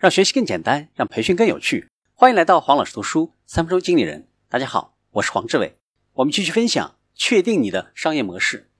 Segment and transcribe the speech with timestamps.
[0.00, 1.90] 让学习更简单，让培训更有趣。
[2.14, 4.28] 欢迎来到黄老师读书三分钟经理人。
[4.48, 5.76] 大家好，我是黄志伟。
[6.14, 8.70] 我们继续分享，确定你的商业模式。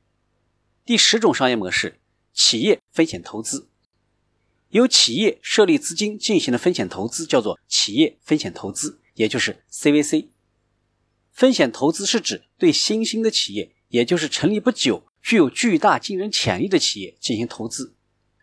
[0.82, 2.00] 第十种商业模式：
[2.32, 3.68] 企业风险投资。
[4.70, 10.28] 由企业设立资金进行的风险投资叫做企业风险投资，也就是 CVC。
[11.30, 17.94] 风险投资是指对新兴的企业，也就是成立不久、具有巨大竞争潜力的企业进行投资。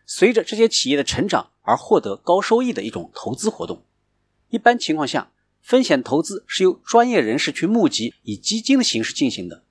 [0.06, 3.82] 随着这些企业的成长而获得高收益的一种投资活动。
[4.48, 9.62] 一般情况下，风险投资是由专业人士去募集，以基金的形式进行的。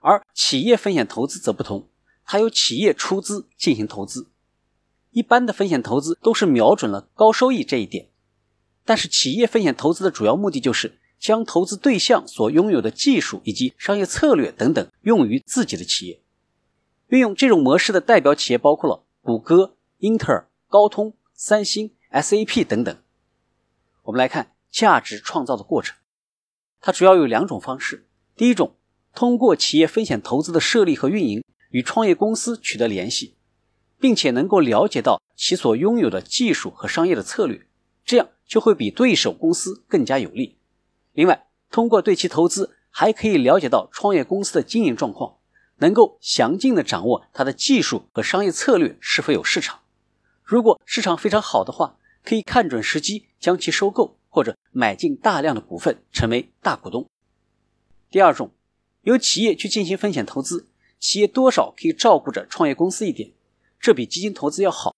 [0.00, 1.88] 而企业风险投资则不同，
[2.24, 4.28] 它由企业出资进行投资。
[5.10, 8.08] 一般的风险投资都是瞄准了高收益这一点，
[8.86, 16.22] 但是企业风险投资的主要目的就是将投资对象所拥有的技术以及商业策略等等用于自己的企业。
[17.08, 19.02] 运用这种模式的代表企业包括了。
[19.22, 22.96] 谷歌、英特尔、高通、三星、SAP 等等。
[24.04, 25.94] 我们来看价值创造的过程，
[26.80, 28.08] 它主要有两种方式。
[28.34, 28.76] 第一种，
[29.14, 33.36] 通过企业风险投资的设立和运营，与创业公司取得联系，
[34.00, 37.66] 并且能够了解到其所拥有的技术和商业的策略，
[38.02, 40.58] 这样就会比对手公司更加有利。
[41.12, 45.36] 另外，通过对其投资，还可以了解到创业公司的经营状况。
[45.78, 49.80] 能够详尽的掌握它的技术和商业策略是否有市场，
[50.46, 57.10] 如果市场非常好的话，可以看准时机将其收购或者买进大量的股份成为大股东。
[58.12, 58.52] 第二种，
[59.02, 60.68] 由企业去进行风险投资，
[61.00, 63.32] 企业多少可以照顾着创业公司一点，
[63.80, 64.94] 这比基金投资要好。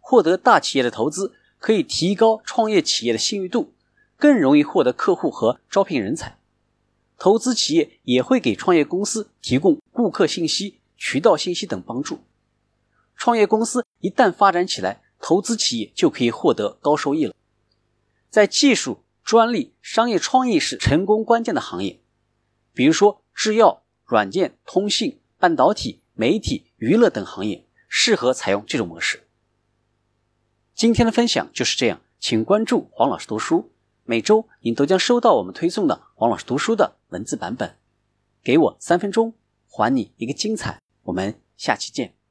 [0.00, 3.72] 获得大企业的投资可以提高创业企业的信誉度，
[4.16, 6.40] 更容易获得客户和招聘人才。
[7.16, 12.18] 投资企业也会给创业公司提供顾客信息、渠道信息等帮助。
[13.22, 17.32] 创业公司一旦发展起来，投资企业就可以获得高收益了。
[18.28, 22.00] 在技术、专利、商业创意是成功关键的行业，
[22.74, 29.28] 比如说制药、软件、通信、半导体、媒体、娱乐等行业，适合采用这种模式。
[30.74, 33.70] 今天的分享就是这样，请关注黄老师读书。
[34.02, 37.76] 每周您都将收到我们推送的黄老师读书的文字版本。
[38.42, 39.34] 给我三分钟，
[39.68, 40.82] 还你一个精彩。
[41.04, 42.21] 我们下期见。